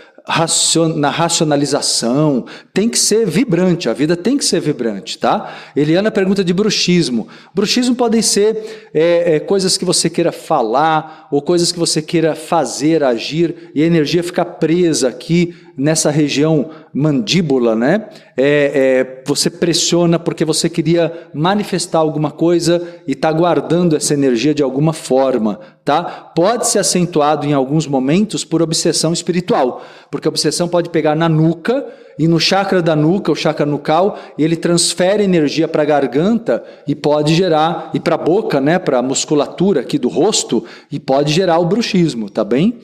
[0.95, 5.55] na racionalização, tem que ser vibrante, a vida tem que ser vibrante, tá?
[5.75, 7.27] Eliana pergunta de bruxismo.
[7.53, 12.35] Bruxismo podem ser é, é, coisas que você queira falar, ou coisas que você queira
[12.35, 18.09] fazer, agir, e a energia fica presa aqui nessa região mandíbula, né?
[18.35, 24.53] É, é, você pressiona porque você queria manifestar alguma coisa e está guardando essa energia
[24.53, 26.03] de alguma forma, tá?
[26.03, 31.29] Pode ser acentuado em alguns momentos por obsessão espiritual, porque a obsessão pode pegar na
[31.29, 31.85] nuca
[32.17, 36.93] e no chakra da nuca, o chakra nucal, ele transfere energia para a garganta e
[36.93, 38.77] pode gerar e para a boca, né?
[38.77, 42.77] Para a musculatura aqui do rosto e pode gerar o bruxismo, tá bem?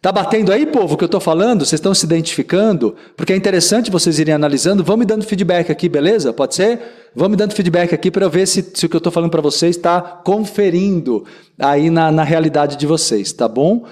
[0.00, 1.64] Tá batendo aí, povo, que eu estou falando?
[1.64, 2.94] Vocês estão se identificando?
[3.16, 4.84] Porque é interessante vocês irem analisando.
[4.84, 6.32] Vão me dando feedback aqui, beleza?
[6.32, 6.80] Pode ser?
[7.14, 9.30] Vão me dando feedback aqui para eu ver se, se, o que eu estou falando
[9.30, 11.24] para vocês está conferindo
[11.58, 13.84] aí na, na realidade de vocês, tá bom?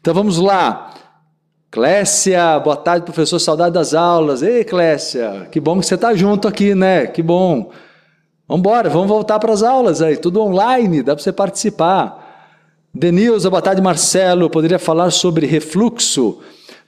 [0.00, 0.94] Então vamos lá.
[1.70, 3.38] Clécia, boa tarde, professor.
[3.38, 4.42] Saudade das aulas.
[4.42, 7.06] Ei, Clécia, que bom que você está junto aqui, né?
[7.06, 7.72] Que bom.
[8.46, 12.25] Vamos embora, vamos voltar para as aulas aí, tudo online, dá para você participar.
[12.98, 14.48] Denilza, boa tarde, Marcelo.
[14.48, 16.38] Poderia falar sobre refluxo?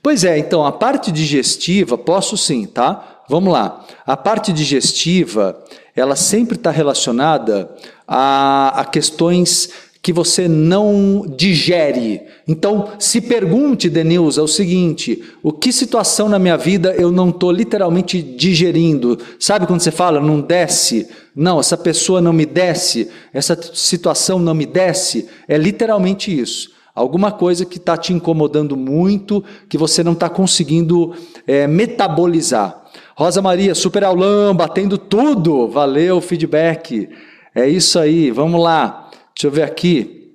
[0.03, 3.21] Pois é, então, a parte digestiva, posso sim, tá?
[3.29, 3.85] Vamos lá.
[4.07, 5.63] A parte digestiva,
[5.95, 7.71] ela sempre está relacionada
[8.07, 9.69] a, a questões
[10.09, 12.23] que você não digere.
[12.47, 17.53] Então, se pergunte, Denilza, o seguinte: o que situação na minha vida eu não estou
[17.53, 19.19] literalmente digerindo?
[19.39, 21.11] Sabe quando você fala, não desce?
[21.37, 25.29] Não, essa pessoa não me desce, essa situação não me desce?
[25.47, 26.71] É literalmente isso.
[26.95, 31.15] Alguma coisa que está te incomodando muito, que você não está conseguindo
[31.47, 32.83] é, metabolizar.
[33.15, 35.69] Rosa Maria, super aulão, batendo tudo.
[35.69, 37.11] Valeu, feedback.
[37.55, 39.08] É isso aí, vamos lá.
[39.39, 40.33] Deixa eu ver aqui.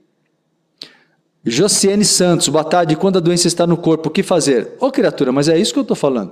[1.43, 2.95] Josiane Santos, boa tarde.
[2.95, 4.77] Quando a doença está no corpo, o que fazer?
[4.79, 6.31] Ô criatura, mas é isso que eu estou falando.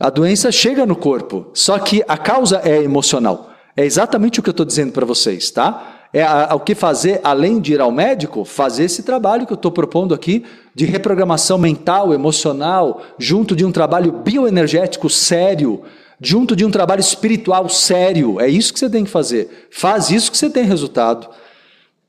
[0.00, 3.52] A doença chega no corpo, só que a causa é emocional.
[3.76, 6.08] É exatamente o que eu estou dizendo para vocês, tá?
[6.12, 9.52] É a, a, o que fazer, além de ir ao médico, fazer esse trabalho que
[9.52, 15.84] eu estou propondo aqui de reprogramação mental, emocional, junto de um trabalho bioenergético sério,
[16.20, 18.40] junto de um trabalho espiritual sério.
[18.40, 19.68] É isso que você tem que fazer.
[19.70, 21.28] Faz isso que você tem resultado.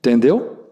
[0.04, 0.68] Entendeu?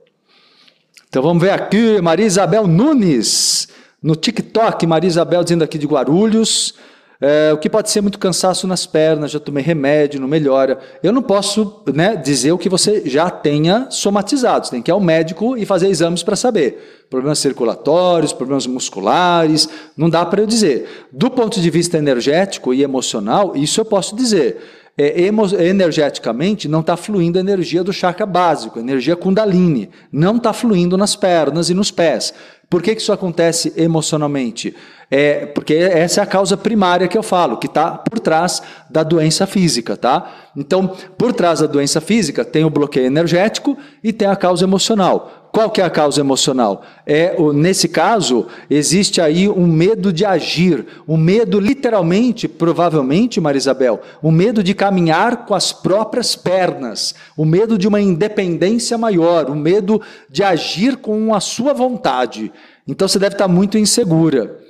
[1.07, 3.69] Então vamos ver aqui, Maria Isabel Nunes,
[4.03, 6.73] no TikTok, Maria Isabel dizendo aqui de Guarulhos.
[7.21, 10.79] É, o que pode ser muito cansaço nas pernas, já tomei remédio, não melhora.
[11.01, 14.65] Eu não posso né, dizer o que você já tenha somatizado.
[14.65, 17.05] Você tem que ir ao médico e fazer exames para saber.
[17.09, 21.07] Problemas circulatórios, problemas musculares, não dá para eu dizer.
[21.09, 26.97] Do ponto de vista energético e emocional, isso eu posso dizer é, energeticamente não está
[26.97, 31.73] fluindo a energia do chakra básico, a energia kundalini, não está fluindo nas pernas e
[31.73, 32.33] nos pés.
[32.69, 34.75] Por que, que isso acontece emocionalmente?
[35.13, 39.03] É, porque essa é a causa primária que eu falo, que está por trás da
[39.03, 40.31] doença física, tá?
[40.55, 45.49] Então, por trás da doença física tem o bloqueio energético e tem a causa emocional.
[45.51, 46.81] Qual que é a causa emocional?
[47.05, 54.31] É, nesse caso, existe aí um medo de agir, um medo literalmente, provavelmente, Marisabel, um
[54.31, 59.51] medo de caminhar com as próprias pernas, o um medo de uma independência maior, o
[59.51, 62.49] um medo de agir com a sua vontade.
[62.87, 64.60] Então você deve estar muito insegura.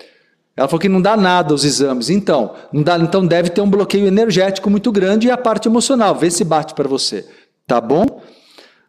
[0.61, 2.09] Ela falou que não dá nada os exames.
[2.11, 6.13] Então, não dá, então deve ter um bloqueio energético muito grande e a parte emocional.
[6.13, 7.25] Vê se bate para você.
[7.65, 8.05] Tá bom?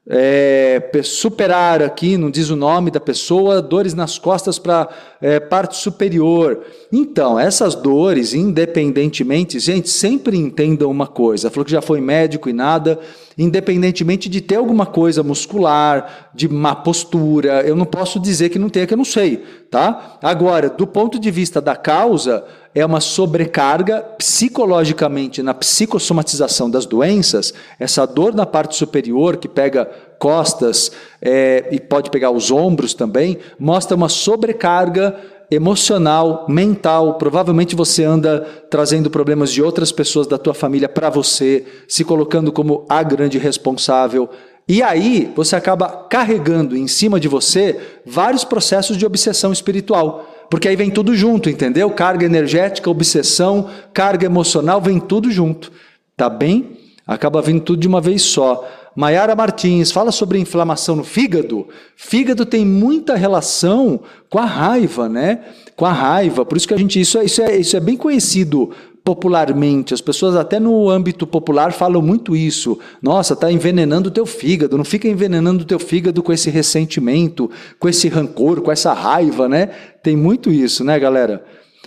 [0.06, 4.86] É, superar aqui, não diz o nome da pessoa, dores nas costas para
[5.20, 6.60] é, parte superior.
[6.92, 11.50] Então, essas dores, independentemente, gente, sempre entendam uma coisa.
[11.50, 12.98] Falou que já foi médico e nada,
[13.36, 18.68] independentemente de ter alguma coisa muscular, de má postura, eu não posso dizer que não
[18.68, 20.18] tenha, que eu não sei, tá?
[20.22, 27.52] Agora, do ponto de vista da causa, é uma sobrecarga psicologicamente na psicossomatização das doenças,
[27.78, 29.84] essa dor na parte superior que pega
[30.18, 35.16] costas é, e pode pegar os ombros também, mostra uma sobrecarga
[35.54, 37.14] emocional, mental.
[37.14, 42.52] Provavelmente você anda trazendo problemas de outras pessoas da tua família para você, se colocando
[42.52, 44.28] como a grande responsável.
[44.68, 50.28] E aí você acaba carregando em cima de você vários processos de obsessão espiritual.
[50.48, 51.90] Porque aí vem tudo junto, entendeu?
[51.90, 55.72] Carga energética, obsessão, carga emocional, vem tudo junto.
[56.16, 56.78] Tá bem?
[57.06, 58.68] Acaba vindo tudo de uma vez só.
[58.94, 61.66] Maiara Martins fala sobre inflamação no fígado.
[61.96, 65.40] Fígado tem muita relação com a raiva, né?
[65.74, 66.44] Com a raiva.
[66.44, 68.70] Por isso que a gente isso é, isso é, isso é bem conhecido
[69.04, 69.94] popularmente.
[69.94, 72.78] As pessoas até no âmbito popular falam muito isso.
[73.00, 74.76] Nossa, está envenenando o teu fígado.
[74.76, 79.48] Não fica envenenando o teu fígado com esse ressentimento, com esse rancor, com essa raiva,
[79.48, 79.70] né?
[80.02, 81.44] Tem muito isso, né, galera?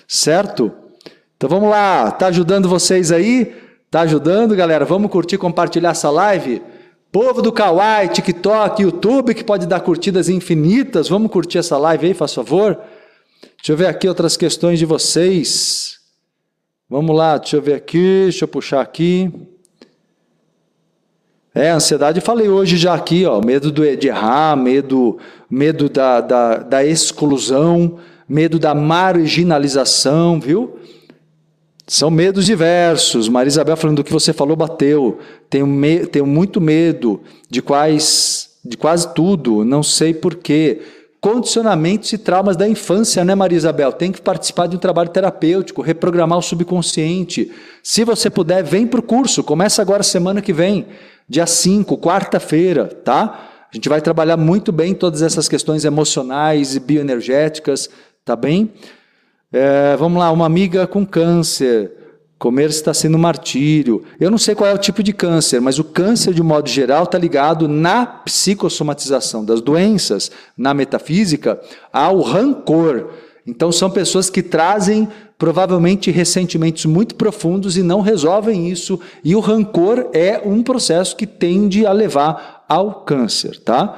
[0.08, 0.72] Certo?
[1.38, 2.12] Então vamos lá.
[2.12, 3.54] Tá ajudando vocês aí?
[3.90, 4.84] Tá ajudando, galera?
[4.84, 6.62] Vamos curtir, compartilhar essa live?
[7.16, 12.14] Povo do Kawaii, TikTok, YouTube, que pode dar curtidas infinitas, vamos curtir essa live aí,
[12.14, 12.78] faz favor?
[13.56, 15.98] Deixa eu ver aqui outras questões de vocês.
[16.90, 19.32] Vamos lá, deixa eu ver aqui, deixa eu puxar aqui.
[21.54, 25.18] É, ansiedade, falei hoje já aqui, ó, medo do, de errar, medo,
[25.50, 27.98] medo da, da, da exclusão,
[28.28, 30.78] medo da marginalização, viu?
[31.88, 33.30] São medos diversos.
[33.30, 35.20] Maria Isabel falando do que você falou bateu.
[35.50, 39.64] Tenho, me, tenho muito medo de quais, de quase tudo.
[39.64, 40.82] Não sei porquê
[41.26, 43.92] condicionamentos e traumas da infância, né, Maria Isabel?
[43.92, 47.52] Tem que participar de um trabalho terapêutico, reprogramar o subconsciente.
[47.82, 49.44] Se você puder, vem para o curso.
[49.44, 50.86] Começa agora semana que vem,
[51.28, 53.68] dia 5, quarta-feira, tá?
[53.72, 57.90] A gente vai trabalhar muito bem todas essas questões emocionais e bioenergéticas,
[58.24, 58.72] tá bem?
[59.58, 61.90] É, vamos lá, uma amiga com câncer.
[62.38, 64.04] Comer está sendo martírio.
[64.20, 67.06] Eu não sei qual é o tipo de câncer, mas o câncer, de modo geral,
[67.06, 71.58] está ligado na psicossomatização das doenças, na metafísica,
[71.94, 73.12] ao rancor.
[73.48, 79.00] Então, são pessoas que trazem provavelmente ressentimentos muito profundos e não resolvem isso.
[79.24, 83.98] E o rancor é um processo que tende a levar ao câncer, tá?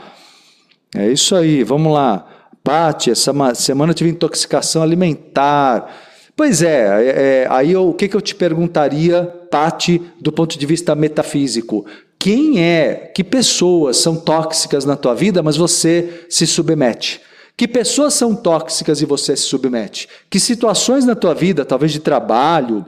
[0.95, 2.36] É isso aí, vamos lá.
[2.67, 5.89] Pati, essa semana eu tive intoxicação alimentar.
[6.35, 10.59] Pois é, é, é aí eu, o que, que eu te perguntaria, Pati, do ponto
[10.59, 11.85] de vista metafísico?
[12.19, 17.21] Quem é, que pessoas são tóxicas na tua vida, mas você se submete?
[17.55, 20.09] Que pessoas são tóxicas e você se submete?
[20.29, 22.85] Que situações na tua vida, talvez de trabalho,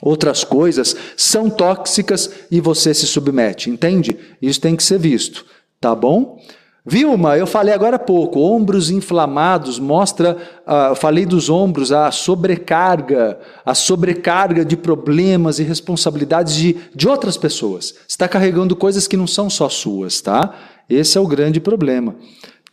[0.00, 3.68] outras coisas, são tóxicas e você se submete?
[3.68, 4.16] Entende?
[4.40, 5.44] Isso tem que ser visto,
[5.78, 6.40] tá bom?
[6.84, 13.38] Vilma, eu falei agora há pouco, ombros inflamados, mostra, uh, falei dos ombros, a sobrecarga,
[13.64, 17.94] a sobrecarga de problemas e responsabilidades de, de outras pessoas.
[17.94, 20.58] Você está carregando coisas que não são só suas, tá?
[20.90, 22.16] Esse é o grande problema.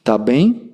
[0.04, 0.72] Tá bem?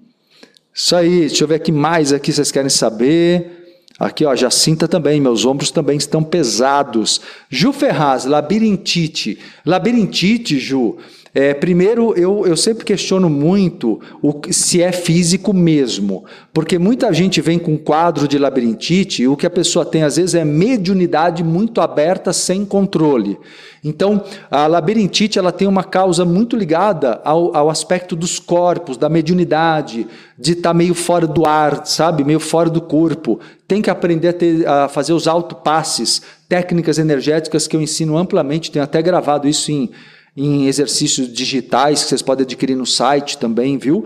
[0.74, 3.82] Isso aí, deixa eu ver aqui mais aqui, vocês querem saber.
[4.00, 7.19] Aqui, ó, Jacinta também, meus ombros também estão pesados.
[7.50, 9.39] Ju Ferraz, labirintite.
[9.65, 10.98] Labirintite, Ju,
[11.38, 17.41] é, primeiro, eu, eu sempre questiono muito o, se é físico mesmo, porque muita gente
[17.41, 21.43] vem com quadro de labirintite e o que a pessoa tem às vezes é mediunidade
[21.43, 23.38] muito aberta, sem controle.
[23.84, 29.10] Então, a labirintite ela tem uma causa muito ligada ao, ao aspecto dos corpos, da
[29.10, 30.08] mediunidade,
[30.40, 33.42] de estar tá meio fora do ar, sabe, meio fora do corpo.
[33.67, 38.71] Tem que aprender a, ter, a fazer os autopasses, técnicas energéticas que eu ensino amplamente,
[38.71, 39.92] tenho até gravado isso em
[40.36, 44.06] em exercícios digitais que vocês podem adquirir no site também, viu?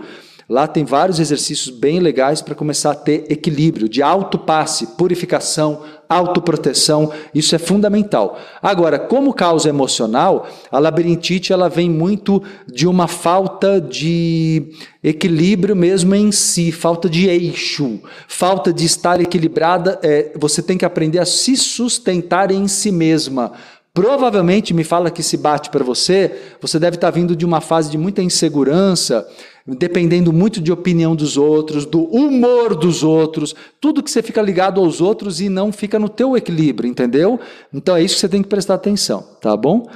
[0.50, 7.12] Lá tem vários exercícios bem legais para começar a ter equilíbrio de autopasse, purificação, autoproteção,
[7.32, 8.36] isso é fundamental.
[8.60, 14.72] Agora, como causa emocional, a labirintite ela vem muito de uma falta de
[15.04, 20.00] equilíbrio mesmo em si, falta de eixo, falta de estar equilibrada.
[20.02, 23.52] É, você tem que aprender a se sustentar em si mesma.
[23.92, 27.90] Provavelmente me fala que se bate para você, você deve estar vindo de uma fase
[27.90, 29.26] de muita insegurança,
[29.66, 34.80] dependendo muito de opinião dos outros, do humor dos outros, tudo que você fica ligado
[34.80, 37.40] aos outros e não fica no teu equilíbrio, entendeu?
[37.74, 39.88] Então é isso que você tem que prestar atenção, tá bom?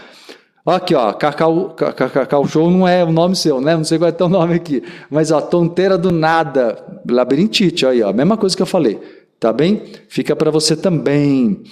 [0.66, 3.76] Aqui, ó, Cacau, Cacau Show não é o nome seu, né?
[3.76, 4.82] Não sei qual é teu nome aqui.
[5.10, 8.98] Mas, ó, tonteira do nada, labirintite, aí, ó, mesma coisa que eu falei,
[9.38, 9.82] tá bem?
[10.08, 11.62] Fica para você também.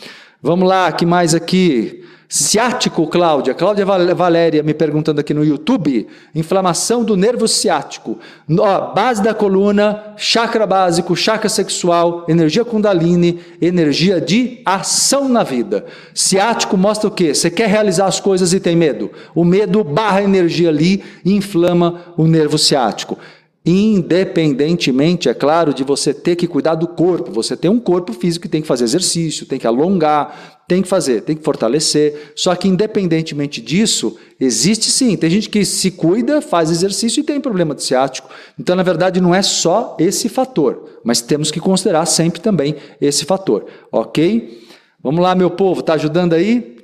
[0.44, 2.02] Vamos lá, que mais aqui?
[2.28, 3.54] Ciático, Cláudia.
[3.54, 6.08] Cláudia Valéria me perguntando aqui no YouTube.
[6.34, 8.18] Inflamação do nervo ciático.
[8.58, 15.84] Ó, base da coluna, chakra básico, chakra sexual, energia kundalini, energia de ação na vida.
[16.12, 17.32] Ciático mostra o quê?
[17.32, 19.12] Você quer realizar as coisas e tem medo.
[19.36, 23.16] O medo barra a energia ali e inflama o nervo ciático.
[23.64, 28.42] Independentemente, é claro, de você ter que cuidar do corpo, você tem um corpo físico
[28.42, 32.32] que tem que fazer exercício, tem que alongar, tem que fazer, tem que fortalecer.
[32.34, 35.16] Só que, independentemente disso, existe sim.
[35.16, 38.28] Tem gente que se cuida, faz exercício e tem problema de ciático.
[38.58, 43.24] Então, na verdade, não é só esse fator, mas temos que considerar sempre também esse
[43.24, 44.60] fator, ok?
[45.00, 46.78] Vamos lá, meu povo, tá ajudando aí?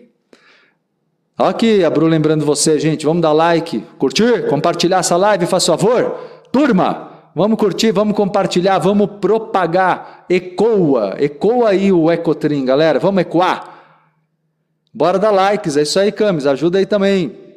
[1.36, 6.37] Aqui, a Bru lembrando você, gente, vamos dar like, curtir, compartilhar essa live, faz favor.
[6.52, 10.24] Turma, vamos curtir, vamos compartilhar, vamos propagar.
[10.28, 12.98] Ecoa, ecoa aí o Ecotrim, galera.
[12.98, 13.76] Vamos ecoar.
[14.92, 17.48] Bora dar likes, é isso aí, Camis, ajuda aí também.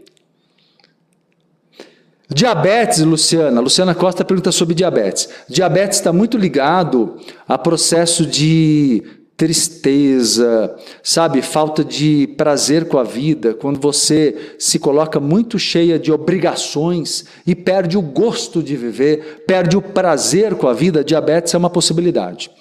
[2.33, 3.59] Diabetes, Luciana.
[3.59, 5.27] Luciana Costa pergunta sobre diabetes.
[5.49, 7.17] Diabetes está muito ligado
[7.47, 15.19] a processo de tristeza, sabe, falta de prazer com a vida, quando você se coloca
[15.19, 20.73] muito cheia de obrigações e perde o gosto de viver, perde o prazer com a
[20.73, 22.51] vida, diabetes é uma possibilidade.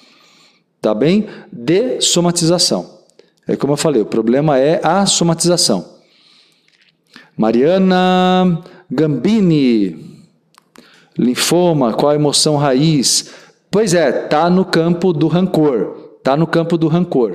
[0.81, 1.27] Tá bem?
[1.53, 3.01] De somatização.
[3.47, 5.87] É como eu falei, o problema é a somatização.
[7.37, 8.59] Mariana
[8.91, 10.19] Gambini,
[11.19, 13.31] linfoma, qual a emoção raiz?
[13.71, 16.00] Pois é, tá no campo do rancor.
[16.21, 17.31] Está no campo do rancor.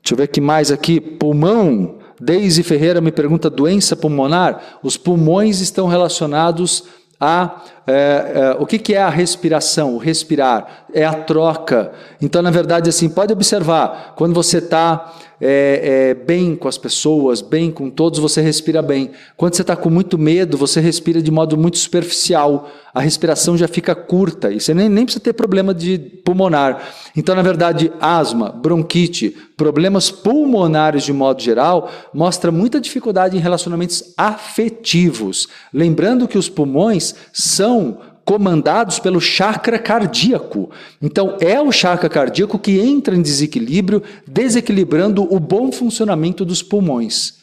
[0.00, 1.00] Deixa eu ver que mais aqui.
[1.00, 1.98] Pulmão.
[2.20, 4.78] Deise Ferreira me pergunta: doença pulmonar?
[4.82, 6.84] Os pulmões estão relacionados
[7.20, 7.62] a.
[7.84, 9.96] É, é, o que, que é a respiração?
[9.96, 11.92] O respirar é a troca.
[12.22, 17.40] Então, na verdade, assim, pode observar, quando você está é, é, bem com as pessoas,
[17.40, 19.10] bem com todos, você respira bem.
[19.36, 22.70] Quando você está com muito medo, você respira de modo muito superficial.
[22.92, 26.82] A respiração já fica curta e você nem, nem precisa ter problema de pulmonar.
[27.16, 34.12] Então, na verdade, asma, bronquite, problemas pulmonares de modo geral, mostra muita dificuldade em relacionamentos
[34.16, 35.48] afetivos.
[35.72, 40.70] Lembrando que os pulmões são comandados pelo chakra cardíaco.
[41.00, 47.40] Então, é o chakra cardíaco que entra em desequilíbrio, desequilibrando o bom funcionamento dos pulmões.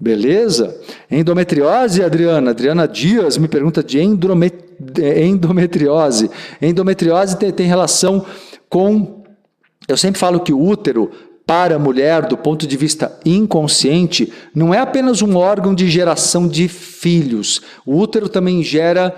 [0.00, 0.80] Beleza?
[1.10, 2.50] Endometriose, Adriana.
[2.50, 6.30] Adriana Dias me pergunta de endometriose.
[6.62, 8.24] Endometriose tem, tem relação
[8.68, 9.24] com.
[9.88, 11.10] Eu sempre falo que o útero
[11.48, 16.46] para a mulher, do ponto de vista inconsciente, não é apenas um órgão de geração
[16.46, 17.62] de filhos.
[17.86, 19.14] O útero também gera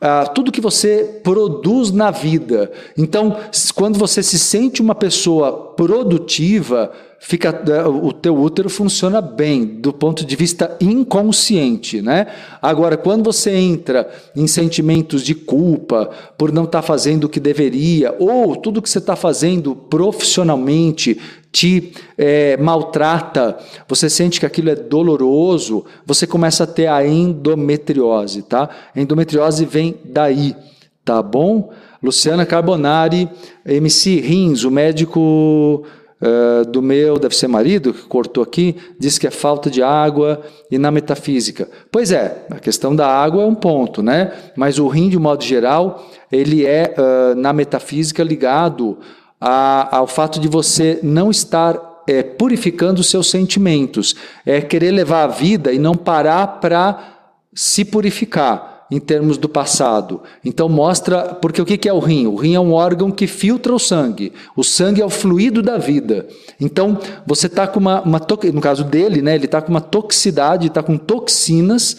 [0.00, 2.70] ah, tudo que você produz na vida.
[2.96, 3.36] Então,
[3.74, 7.50] quando você se sente uma pessoa produtiva, fica
[7.88, 12.26] o teu útero funciona bem do ponto de vista inconsciente, né?
[12.60, 17.40] Agora, quando você entra em sentimentos de culpa por não estar tá fazendo o que
[17.40, 21.20] deveria ou tudo que você está fazendo profissionalmente
[21.52, 28.42] te é, maltrata, você sente que aquilo é doloroso, você começa a ter a endometriose,
[28.42, 28.70] tá?
[28.96, 30.56] A endometriose vem daí,
[31.04, 31.70] tá bom?
[32.02, 33.28] Luciana Carbonari,
[33.66, 35.84] MC Rins, o médico
[36.22, 40.40] uh, do meu, deve ser marido, que cortou aqui, diz que é falta de água
[40.70, 41.68] e na metafísica.
[41.92, 44.32] Pois é, a questão da água é um ponto, né?
[44.56, 48.98] Mas o rim, de modo geral, ele é, uh, na metafísica, ligado
[49.44, 54.14] a, ao fato de você não estar é, purificando os seus sentimentos,
[54.46, 60.22] é querer levar a vida e não parar para se purificar em termos do passado.
[60.44, 62.26] Então mostra, porque o que é o rim?
[62.26, 64.32] O rim é um órgão que filtra o sangue.
[64.54, 66.28] O sangue é o fluido da vida.
[66.60, 68.20] Então você está com uma, uma,
[68.52, 69.34] no caso dele, né?
[69.34, 71.96] Ele está com uma toxicidade, está com toxinas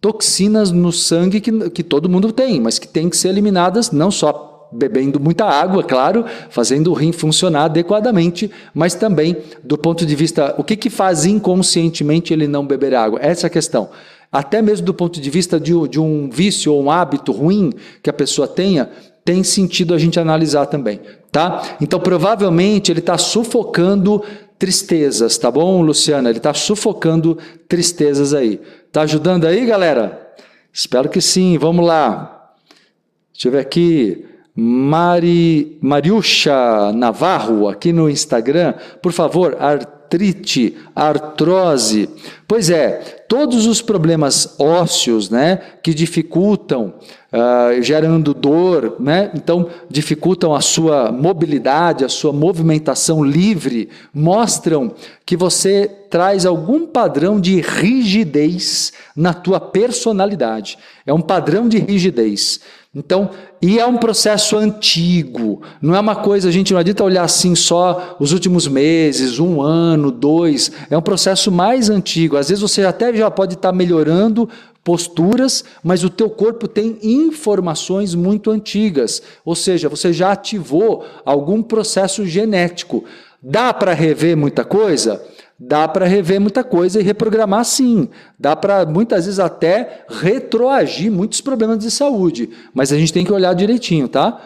[0.00, 4.10] toxinas no sangue que, que todo mundo tem, mas que tem que ser eliminadas não
[4.10, 10.14] só bebendo muita água, claro, fazendo o rim funcionar adequadamente, mas também do ponto de
[10.14, 13.18] vista, o que, que faz inconscientemente ele não beber água?
[13.22, 13.90] Essa é a questão.
[14.32, 18.08] Até mesmo do ponto de vista de, de um vício ou um hábito ruim que
[18.08, 18.88] a pessoa tenha,
[19.24, 21.00] tem sentido a gente analisar também,
[21.32, 21.76] tá?
[21.80, 24.22] Então, provavelmente ele está sufocando
[24.58, 26.28] tristezas, tá bom, Luciana?
[26.28, 28.60] Ele está sufocando tristezas aí.
[28.92, 30.34] Tá ajudando aí, galera?
[30.72, 31.56] Espero que sim.
[31.58, 32.54] Vamos lá.
[33.32, 34.26] Deixa eu ver aqui.
[34.54, 35.78] Mari,
[36.94, 38.74] Navarro, aqui no Instagram.
[39.02, 42.08] Por favor, artrite, artrose.
[42.48, 46.94] Pois é, todos os problemas ósseos, né, que dificultam,
[47.32, 54.92] uh, gerando dor, né, então dificultam a sua mobilidade, a sua movimentação livre, mostram
[55.24, 60.76] que você traz algum padrão de rigidez na tua personalidade.
[61.06, 62.60] É um padrão de rigidez.
[62.92, 63.30] Então,
[63.62, 67.54] e é um processo antigo, não é uma coisa, a gente não adianta olhar assim
[67.54, 72.36] só os últimos meses, um ano, dois, é um processo mais antigo.
[72.36, 74.48] Às vezes você até já pode estar melhorando
[74.82, 81.62] posturas, mas o teu corpo tem informações muito antigas, ou seja, você já ativou algum
[81.62, 83.04] processo genético.
[83.40, 85.22] Dá para rever muita coisa?
[85.62, 88.08] Dá para rever muita coisa e reprogramar sim.
[88.38, 92.48] Dá para muitas vezes até retroagir muitos problemas de saúde.
[92.72, 94.40] Mas a gente tem que olhar direitinho, tá?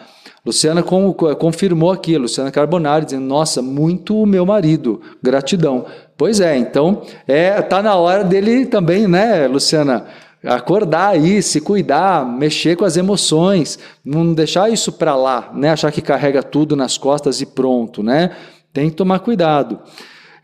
[0.45, 5.85] Luciana confirmou aqui, Luciana Carbonari, dizendo: Nossa, muito o meu marido, gratidão.
[6.17, 10.05] Pois é, então é, tá na hora dele também, né, Luciana?
[10.43, 15.69] Acordar aí, se cuidar, mexer com as emoções, não deixar isso para lá, né?
[15.69, 18.31] Achar que carrega tudo nas costas e pronto, né?
[18.73, 19.79] Tem que tomar cuidado.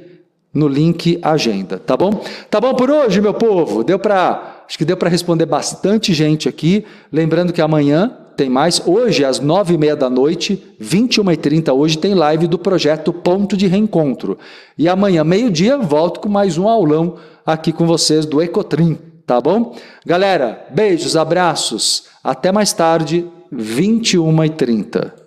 [0.54, 2.22] no link agenda, tá bom?
[2.50, 3.82] Tá bom por hoje, meu povo?
[3.82, 6.84] Deu para, acho que deu para responder bastante gente aqui.
[7.14, 8.82] Lembrando que amanhã tem mais.
[8.86, 13.14] Hoje, às nove e meia da noite, 21 e 30 hoje, tem live do projeto
[13.14, 14.38] Ponto de Reencontro.
[14.78, 17.16] E amanhã, meio-dia, volto com mais um aulão
[17.54, 19.76] aqui com vocês do Ecotrim, tá bom?
[20.06, 25.19] Galera, beijos, abraços, até mais tarde, 21h30.